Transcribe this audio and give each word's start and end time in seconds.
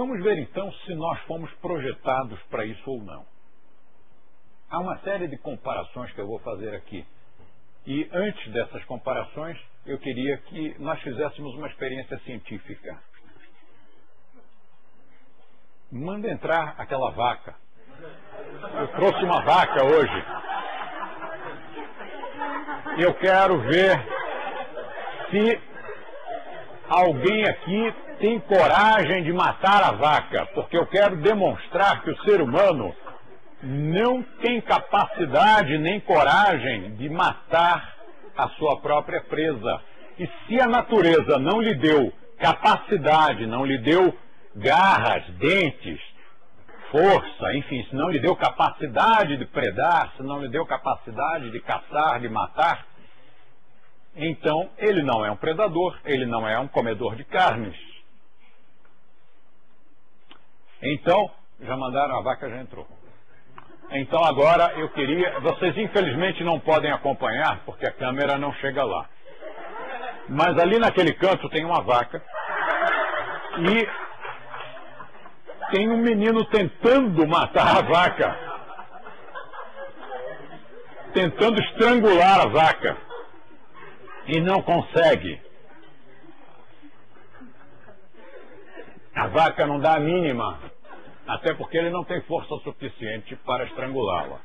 Vamos 0.00 0.22
ver 0.22 0.38
então 0.38 0.72
se 0.72 0.94
nós 0.94 1.20
fomos 1.24 1.52
projetados 1.56 2.40
para 2.44 2.64
isso 2.64 2.90
ou 2.90 3.02
não. 3.02 3.22
Há 4.70 4.78
uma 4.78 4.98
série 5.00 5.28
de 5.28 5.36
comparações 5.36 6.10
que 6.12 6.20
eu 6.22 6.26
vou 6.26 6.38
fazer 6.38 6.74
aqui. 6.74 7.06
E 7.86 8.08
antes 8.10 8.50
dessas 8.50 8.82
comparações, 8.86 9.60
eu 9.84 9.98
queria 9.98 10.38
que 10.38 10.74
nós 10.78 10.98
fizéssemos 11.02 11.54
uma 11.54 11.68
experiência 11.68 12.18
científica. 12.20 12.98
Manda 15.92 16.30
entrar 16.30 16.76
aquela 16.78 17.10
vaca. 17.10 17.54
Eu 18.78 18.88
trouxe 18.92 19.22
uma 19.22 19.42
vaca 19.42 19.84
hoje. 19.84 20.24
Eu 23.02 23.12
quero 23.16 23.60
ver 23.60 24.02
se 25.30 25.60
alguém 26.88 27.44
aqui 27.44 28.09
tem 28.20 28.38
coragem 28.38 29.24
de 29.24 29.32
matar 29.32 29.82
a 29.82 29.92
vaca, 29.92 30.46
porque 30.54 30.76
eu 30.76 30.86
quero 30.86 31.16
demonstrar 31.16 32.02
que 32.02 32.10
o 32.10 32.22
ser 32.22 32.42
humano 32.42 32.94
não 33.62 34.22
tem 34.22 34.60
capacidade 34.60 35.78
nem 35.78 35.98
coragem 36.00 36.94
de 36.96 37.08
matar 37.08 37.96
a 38.36 38.48
sua 38.50 38.78
própria 38.80 39.22
presa. 39.22 39.80
E 40.18 40.28
se 40.46 40.60
a 40.60 40.66
natureza 40.66 41.38
não 41.38 41.60
lhe 41.60 41.74
deu 41.74 42.12
capacidade, 42.38 43.46
não 43.46 43.64
lhe 43.64 43.78
deu 43.78 44.14
garras, 44.54 45.24
dentes, 45.38 45.98
força, 46.90 47.54
enfim, 47.54 47.84
se 47.88 47.94
não 47.94 48.10
lhe 48.10 48.18
deu 48.18 48.36
capacidade 48.36 49.38
de 49.38 49.46
predar, 49.46 50.12
se 50.16 50.22
não 50.22 50.42
lhe 50.42 50.48
deu 50.48 50.66
capacidade 50.66 51.50
de 51.50 51.60
caçar, 51.60 52.20
de 52.20 52.28
matar, 52.28 52.86
então 54.14 54.68
ele 54.76 55.02
não 55.02 55.24
é 55.24 55.30
um 55.30 55.36
predador, 55.36 55.98
ele 56.04 56.26
não 56.26 56.46
é 56.46 56.58
um 56.58 56.68
comedor 56.68 57.16
de 57.16 57.24
carnes. 57.24 57.89
Então, 60.82 61.30
já 61.60 61.76
mandaram, 61.76 62.18
a 62.18 62.22
vaca 62.22 62.48
já 62.48 62.56
entrou. 62.56 62.86
Então 63.92 64.24
agora 64.24 64.72
eu 64.78 64.88
queria. 64.90 65.40
Vocês 65.40 65.76
infelizmente 65.76 66.44
não 66.44 66.60
podem 66.60 66.92
acompanhar 66.92 67.60
porque 67.64 67.86
a 67.86 67.92
câmera 67.92 68.38
não 68.38 68.52
chega 68.54 68.84
lá. 68.84 69.08
Mas 70.28 70.56
ali 70.58 70.78
naquele 70.78 71.12
canto 71.12 71.48
tem 71.48 71.64
uma 71.64 71.82
vaca 71.82 72.22
e 73.58 73.88
tem 75.72 75.88
um 75.88 75.96
menino 75.96 76.44
tentando 76.44 77.26
matar 77.26 77.78
a 77.78 77.82
vaca. 77.82 78.38
Tentando 81.12 81.60
estrangular 81.60 82.42
a 82.42 82.46
vaca. 82.46 82.96
E 84.26 84.40
não 84.40 84.62
consegue. 84.62 85.42
A 89.16 89.26
vaca 89.26 89.66
não 89.66 89.80
dá 89.80 89.96
a 89.96 90.00
mínima 90.00 90.69
até 91.30 91.54
porque 91.54 91.76
ele 91.78 91.90
não 91.90 92.04
tem 92.04 92.20
força 92.22 92.56
suficiente 92.64 93.36
para 93.36 93.64
estrangulá-la. 93.64 94.40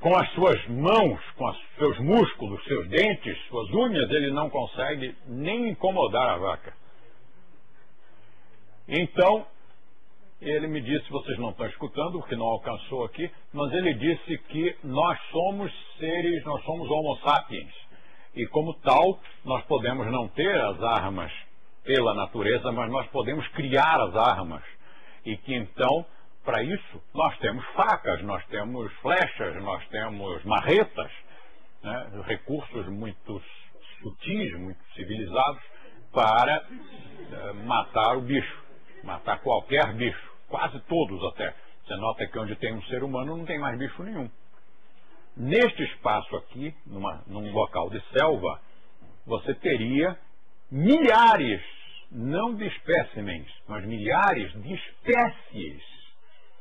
Com 0.00 0.16
as 0.16 0.30
suas 0.32 0.64
mãos, 0.68 1.20
com 1.36 1.48
os 1.48 1.58
seus 1.76 1.98
músculos, 1.98 2.64
seus 2.64 2.88
dentes, 2.88 3.36
suas 3.48 3.68
unhas, 3.70 4.08
ele 4.10 4.30
não 4.30 4.48
consegue 4.48 5.16
nem 5.26 5.70
incomodar 5.70 6.30
a 6.30 6.36
vaca. 6.36 6.72
Então, 8.86 9.44
ele 10.40 10.68
me 10.68 10.80
disse, 10.80 11.10
vocês 11.10 11.36
não 11.38 11.50
estão 11.50 11.66
escutando, 11.66 12.20
porque 12.20 12.36
não 12.36 12.46
alcançou 12.46 13.04
aqui, 13.04 13.28
mas 13.52 13.72
ele 13.72 13.94
disse 13.94 14.38
que 14.38 14.76
nós 14.84 15.18
somos 15.32 15.72
seres, 15.98 16.44
nós 16.44 16.62
somos 16.64 16.88
homo 16.88 17.16
sapiens. 17.24 17.74
E 18.36 18.46
como 18.46 18.74
tal, 18.74 19.18
nós 19.44 19.64
podemos 19.64 20.06
não 20.12 20.28
ter 20.28 20.60
as 20.60 20.80
armas 20.82 21.32
pela 21.82 22.14
natureza, 22.14 22.70
mas 22.70 22.90
nós 22.90 23.06
podemos 23.08 23.48
criar 23.48 24.00
as 24.00 24.14
armas 24.14 24.75
e 25.26 25.36
que 25.36 25.54
então, 25.54 26.06
para 26.44 26.62
isso, 26.62 27.02
nós 27.12 27.36
temos 27.38 27.66
facas, 27.74 28.22
nós 28.22 28.46
temos 28.46 28.92
flechas, 29.00 29.60
nós 29.62 29.84
temos 29.88 30.44
marretas, 30.44 31.10
né, 31.82 32.22
recursos 32.24 32.86
muito 32.86 33.42
sutis, 34.00 34.56
muito 34.56 34.78
civilizados, 34.94 35.60
para 36.12 36.64
uh, 36.64 37.54
matar 37.66 38.16
o 38.16 38.20
bicho, 38.20 38.64
matar 39.02 39.40
qualquer 39.40 39.92
bicho, 39.94 40.32
quase 40.48 40.78
todos 40.82 41.22
até. 41.32 41.52
Você 41.84 41.96
nota 41.96 42.26
que 42.26 42.38
onde 42.38 42.54
tem 42.54 42.72
um 42.72 42.82
ser 42.84 43.02
humano 43.02 43.36
não 43.36 43.44
tem 43.44 43.58
mais 43.58 43.76
bicho 43.76 44.02
nenhum. 44.04 44.30
Neste 45.36 45.82
espaço 45.82 46.34
aqui, 46.36 46.72
numa, 46.86 47.22
num 47.26 47.52
local 47.52 47.90
de 47.90 48.00
selva, 48.12 48.60
você 49.26 49.52
teria 49.54 50.16
milhares 50.70 51.75
não 52.10 52.54
de 52.54 52.66
espécimens, 52.66 53.46
mas 53.68 53.84
milhares 53.84 54.52
de 54.62 54.74
espécies 54.74 55.82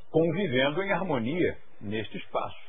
convivendo 0.10 0.82
em 0.82 0.92
harmonia 0.92 1.58
neste 1.82 2.18
espaço. 2.18 2.66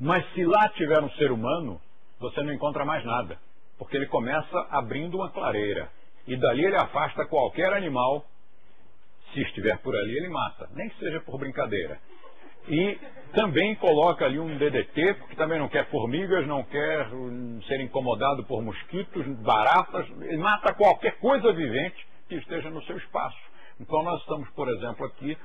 Mas 0.00 0.26
se 0.32 0.44
lá 0.44 0.68
tiver 0.70 1.02
um 1.02 1.10
ser 1.10 1.30
humano, 1.30 1.80
você 2.18 2.42
não 2.42 2.52
encontra 2.52 2.84
mais 2.84 3.04
nada, 3.04 3.38
porque 3.78 3.96
ele 3.96 4.06
começa 4.06 4.66
abrindo 4.70 5.16
uma 5.18 5.30
clareira 5.30 5.90
e 6.26 6.36
dali 6.36 6.64
ele 6.64 6.76
afasta 6.76 7.26
qualquer 7.26 7.72
animal. 7.72 8.24
Se 9.32 9.42
estiver 9.42 9.76
por 9.78 9.94
ali, 9.94 10.16
ele 10.16 10.28
mata, 10.28 10.68
nem 10.72 10.88
que 10.88 10.98
seja 10.98 11.20
por 11.20 11.38
brincadeira. 11.38 12.00
E 12.68 12.98
também 13.32 13.74
coloca 13.76 14.24
ali 14.24 14.38
um 14.38 14.56
DDT, 14.56 15.14
porque 15.14 15.36
também 15.36 15.58
não 15.58 15.68
quer 15.68 15.88
formigas, 15.90 16.46
não 16.46 16.62
quer 16.62 17.06
hum, 17.12 17.60
ser 17.68 17.80
incomodado 17.80 18.44
por 18.44 18.62
mosquitos, 18.62 19.26
baratas, 19.40 20.08
mata 20.38 20.74
qualquer 20.74 21.18
coisa 21.18 21.52
vivente 21.52 22.06
que 22.28 22.36
esteja 22.36 22.70
no 22.70 22.82
seu 22.84 22.96
espaço. 22.96 23.38
Então 23.78 24.02
nós 24.02 24.20
estamos, 24.20 24.48
por 24.50 24.68
exemplo, 24.68 25.04
aqui, 25.06 25.36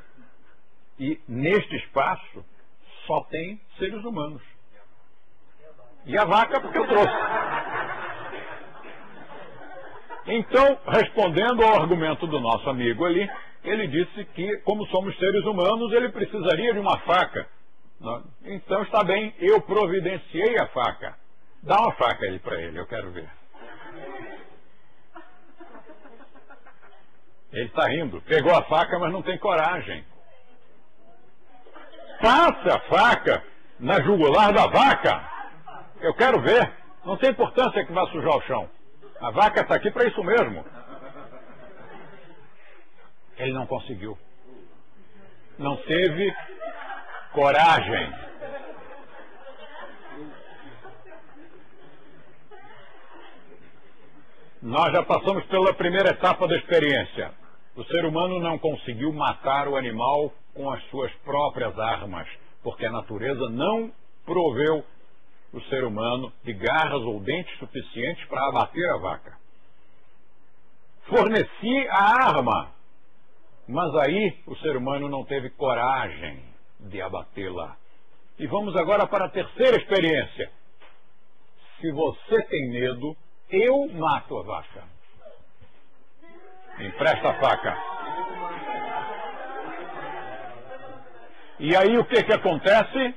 e 0.99 1.19
neste 1.27 1.75
espaço 1.75 2.45
só 3.05 3.21
tem 3.25 3.59
seres 3.77 4.03
humanos. 4.03 4.41
E 6.05 6.17
a 6.17 6.25
vaca, 6.25 6.59
porque 6.59 6.77
eu 6.77 6.87
trouxe. 6.87 7.13
Então, 10.27 10.79
respondendo 10.87 11.63
ao 11.63 11.81
argumento 11.81 12.25
do 12.27 12.39
nosso 12.39 12.69
amigo 12.69 13.05
ali, 13.05 13.29
ele 13.63 13.87
disse 13.87 14.25
que, 14.25 14.57
como 14.59 14.85
somos 14.87 15.17
seres 15.17 15.43
humanos, 15.45 15.91
ele 15.93 16.09
precisaria 16.09 16.73
de 16.73 16.79
uma 16.79 16.97
faca. 16.99 17.47
Então 18.43 18.81
está 18.83 19.03
bem, 19.03 19.33
eu 19.39 19.61
providenciei 19.61 20.57
a 20.57 20.67
faca. 20.67 21.15
Dá 21.61 21.79
uma 21.79 21.91
faca 21.93 22.25
aí 22.25 22.39
para 22.39 22.59
ele, 22.59 22.79
eu 22.79 22.87
quero 22.87 23.11
ver. 23.11 23.29
Ele 27.51 27.65
está 27.65 27.87
rindo. 27.87 28.21
Pegou 28.21 28.55
a 28.55 28.63
faca, 28.63 28.97
mas 28.97 29.11
não 29.11 29.21
tem 29.21 29.37
coragem. 29.37 30.05
Passa 32.21 32.75
a 32.75 32.79
faca 32.81 33.43
na 33.79 33.99
jugular 34.01 34.53
da 34.53 34.67
vaca. 34.67 35.29
Eu 35.99 36.13
quero 36.13 36.39
ver. 36.41 36.71
Não 37.05 37.17
tem 37.17 37.31
importância 37.31 37.85
que 37.85 37.91
vá 37.91 38.05
sujar 38.07 38.37
o 38.37 38.41
chão. 38.43 38.69
A 39.19 39.31
vaca 39.31 39.61
está 39.61 39.75
aqui 39.75 39.91
para 39.91 40.05
isso 40.05 40.23
mesmo. 40.23 40.65
Ele 43.41 43.53
não 43.53 43.65
conseguiu. 43.65 44.15
Não 45.57 45.75
teve 45.77 46.31
coragem. 47.33 48.13
Nós 54.61 54.93
já 54.93 55.01
passamos 55.01 55.43
pela 55.45 55.73
primeira 55.73 56.11
etapa 56.11 56.47
da 56.47 56.55
experiência. 56.55 57.31
O 57.75 57.83
ser 57.85 58.05
humano 58.05 58.39
não 58.39 58.59
conseguiu 58.59 59.11
matar 59.11 59.67
o 59.67 59.75
animal 59.75 60.31
com 60.53 60.69
as 60.69 60.83
suas 60.91 61.11
próprias 61.23 61.77
armas, 61.79 62.27
porque 62.61 62.85
a 62.85 62.91
natureza 62.91 63.49
não 63.49 63.91
proveu 64.23 64.85
o 65.51 65.61
ser 65.61 65.83
humano 65.83 66.31
de 66.43 66.53
garras 66.53 67.01
ou 67.01 67.19
dentes 67.19 67.57
suficientes 67.57 68.23
para 68.25 68.49
abater 68.49 68.87
a 68.91 68.97
vaca. 68.97 69.35
Forneci 71.07 71.87
a 71.89 72.27
arma, 72.27 72.71
mas 73.71 73.95
aí 73.95 74.37
o 74.45 74.55
ser 74.57 74.75
humano 74.75 75.07
não 75.07 75.23
teve 75.23 75.49
coragem 75.51 76.43
de 76.77 77.01
abatê-la. 77.01 77.77
E 78.37 78.45
vamos 78.45 78.75
agora 78.75 79.07
para 79.07 79.25
a 79.25 79.29
terceira 79.29 79.77
experiência. 79.77 80.51
Se 81.79 81.89
você 81.91 82.43
tem 82.43 82.69
medo, 82.69 83.15
eu 83.49 83.87
mato 83.87 84.37
a 84.37 84.43
vaca. 84.43 84.83
Empresta 86.79 87.29
a 87.29 87.39
faca. 87.39 87.77
E 91.59 91.75
aí 91.75 91.97
o 91.97 92.05
que, 92.05 92.23
que 92.23 92.33
acontece? 92.33 93.15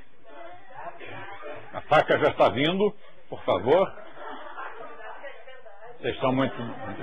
A 1.73 1.81
faca 1.81 2.17
já 2.17 2.29
está 2.29 2.47
vindo, 2.47 2.95
por 3.27 3.43
favor. 3.43 3.93
Vocês 5.99 6.17
são 6.19 6.31
muito 6.31 6.55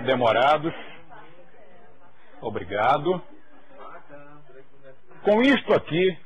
demorados. 0.04 0.72
Obrigado. 2.40 3.31
Com 5.22 5.42
isto 5.42 5.72
aqui, 5.72 6.19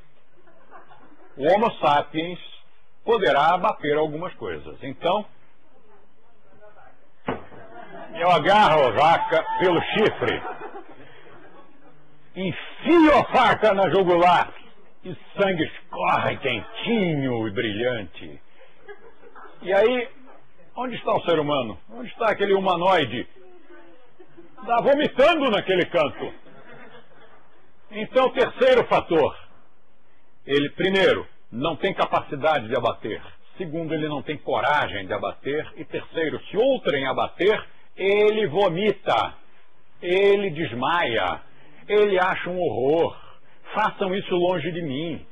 o 1.37 1.45
Homo 1.53 1.71
sapiens 1.79 2.39
poderá 3.05 3.55
abater 3.55 3.97
algumas 3.97 4.33
coisas. 4.35 4.77
Então, 4.83 5.25
eu 8.15 8.31
agarro 8.31 8.87
a 8.87 8.91
vaca 8.91 9.45
pelo 9.61 9.81
chifre 9.81 10.43
enfio 12.37 13.19
a 13.19 13.25
faca 13.25 13.73
na 13.73 13.89
jugular 13.89 14.53
e 15.03 15.17
sangue 15.39 15.65
escorre 15.65 16.37
quentinho 16.37 17.49
e 17.49 17.51
brilhante. 17.51 18.43
E 19.63 19.73
aí, 19.73 20.09
onde 20.77 20.97
está 20.97 21.15
o 21.15 21.25
ser 21.25 21.39
humano? 21.39 21.79
Onde 21.91 22.11
está 22.11 22.31
aquele 22.31 22.53
humanoide? 22.53 23.27
Está 24.61 24.81
vomitando 24.83 25.51
naquele 25.51 25.87
canto. 25.87 26.31
Então, 27.91 28.31
terceiro 28.31 28.85
fator. 28.87 29.37
Ele, 30.45 30.71
primeiro, 30.71 31.27
não 31.51 31.77
tem 31.77 31.95
capacidade 31.95 32.69
de 32.69 32.77
abater. 32.77 33.23
Segundo, 33.57 33.95
ele 33.95 34.09
não 34.09 34.23
tem 34.23 34.37
coragem 34.37 35.07
de 35.07 35.13
abater. 35.13 35.73
E 35.77 35.85
terceiro, 35.85 36.41
se 36.47 36.57
outrem 36.57 37.07
abater, 37.07 37.65
ele 37.97 38.47
vomita, 38.47 39.35
ele 40.03 40.51
desmaia, 40.51 41.41
ele 41.89 42.19
acha 42.19 42.51
um 42.51 42.59
horror. 42.59 43.17
Façam 43.75 44.15
isso 44.15 44.35
longe 44.35 44.71
de 44.71 44.83
mim. 44.83 45.27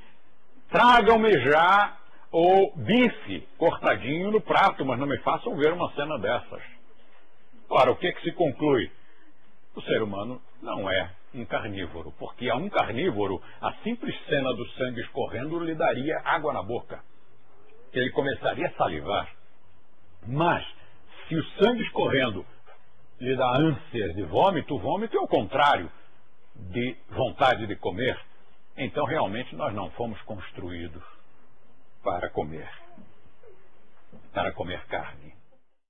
Tragam-me 0.71 1.33
já 1.41 1.97
o 2.33 2.73
bife 2.77 3.47
cortadinho 3.59 4.31
no 4.31 4.41
prato, 4.41 4.85
mas 4.85 4.99
não 4.99 5.07
me 5.07 5.19
façam 5.19 5.57
ver 5.57 5.73
uma 5.73 5.93
cena 5.95 6.19
dessas. 6.19 6.63
Ora, 7.69 7.93
o 7.93 7.97
que, 7.97 8.13
que 8.13 8.23
se 8.23 8.33
conclui? 8.33 8.91
O 9.75 9.83
ser 9.83 10.03
humano 10.03 10.41
não 10.63 10.91
é 10.91 11.11
um 11.35 11.45
carnívoro, 11.45 12.13
porque 12.19 12.49
a 12.49 12.57
um 12.57 12.69
carnívoro 12.69 13.43
a 13.61 13.73
simples 13.83 14.15
cena 14.27 14.55
do 14.55 14.67
sangue 14.71 15.01
escorrendo 15.01 15.59
lhe 15.59 15.75
daria 15.75 16.21
água 16.25 16.53
na 16.53 16.63
boca. 16.63 17.03
Ele 17.93 18.11
começaria 18.11 18.67
a 18.69 18.73
salivar. 18.73 19.31
Mas, 20.27 20.67
se 21.29 21.37
o 21.37 21.45
sangue 21.59 21.83
escorrendo 21.83 22.47
lhe 23.21 23.37
dá 23.37 23.57
ânsia 23.57 24.13
de 24.15 24.23
vômito, 24.25 24.75
o 24.75 24.79
vômito 24.79 25.17
é 25.17 25.21
o 25.21 25.29
contrário 25.29 25.91
de 26.55 26.97
vontade 27.11 27.67
de 27.67 27.77
comer. 27.77 28.19
Então, 28.77 29.05
realmente, 29.05 29.55
nós 29.55 29.73
não 29.75 29.91
fomos 29.93 30.21
construídos 30.23 31.03
para 32.03 32.29
comer, 32.31 32.69
para 34.33 34.53
comer 34.53 34.85
carne. 34.87 35.33